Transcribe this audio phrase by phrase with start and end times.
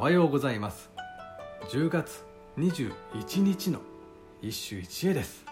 [0.00, 0.88] おはようございます。
[1.68, 2.24] 10月
[2.56, 3.82] 21日の
[4.40, 5.44] 一首一会です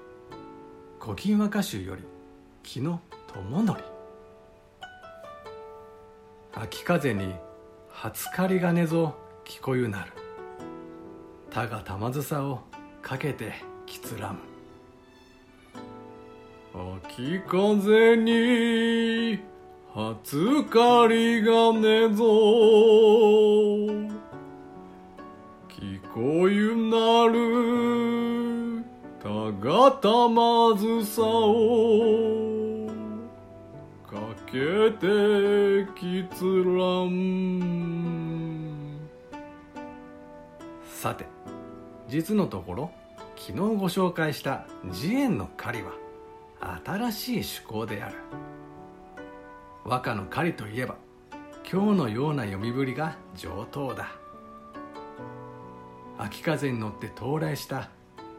[1.00, 2.02] 「古今和歌集」より
[2.62, 3.00] 「木の
[3.32, 3.80] 友則」
[6.52, 7.34] 秋風に
[7.88, 9.14] 初狩りがねぞ
[9.46, 10.12] 聞こゆなる。
[11.48, 12.60] たが玉梓を
[13.00, 13.54] かけて
[13.86, 14.40] きつらむ。
[17.06, 19.55] 秋風に
[19.96, 22.22] 初狩りがねぞ。
[25.70, 28.84] 聞こゆなる
[29.22, 29.28] た
[29.66, 32.90] が玉梓を。
[34.06, 37.88] かけてきつらん。
[40.90, 41.24] さて
[42.06, 42.90] 実のところ
[43.34, 45.92] 昨日ご紹介した慈円の狩りは
[46.84, 48.16] 新しい趣向である。
[49.88, 50.96] 和歌の狩りといえば
[51.70, 54.08] 今日のような読みぶりが上等だ。
[56.18, 57.90] 秋風に乗って到来した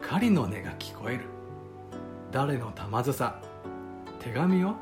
[0.01, 1.21] 狩りの音が聞こえる。
[2.33, 3.33] 誰の玉梓
[4.19, 4.75] 手紙を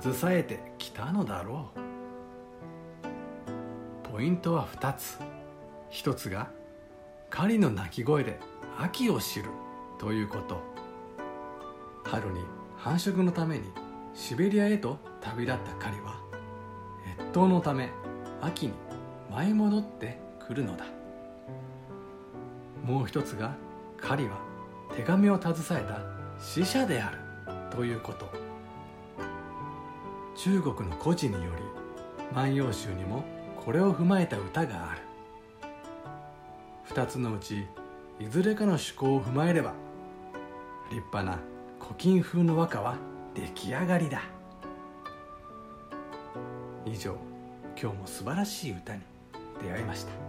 [0.00, 1.70] 携えてきたのだろ
[4.06, 4.10] う。
[4.10, 5.18] ポイントは2つ。
[5.90, 6.48] 1つが
[7.28, 8.40] 狩りの鳴き声で
[8.78, 9.50] 秋を知る
[9.98, 10.62] ということ。
[12.04, 12.40] 春に
[12.78, 13.70] 繁殖のために
[14.14, 16.14] シベリアへと旅立った狩りは
[17.18, 17.90] 越冬のため
[18.40, 18.72] 秋に
[19.30, 20.84] 舞い戻ってくるのだ。
[22.84, 23.56] もう一つが
[24.00, 24.38] 狩りは
[24.94, 26.00] 手紙を携えた
[26.40, 27.18] 使者である
[27.70, 28.30] ということ。
[30.36, 31.46] 中国の故事により
[32.32, 33.24] 「万葉集」にも
[33.64, 35.00] これを踏まえた歌がある。
[36.84, 37.66] 二つのうち
[38.20, 39.74] いずれかの趣向を踏まえれば
[40.88, 41.40] 立派な
[41.80, 42.96] 古今風の和歌は
[43.34, 44.35] 出来上がりだ。
[46.86, 47.16] 以上
[47.80, 49.02] 今日も素晴らしい歌に
[49.60, 50.25] 出会いました。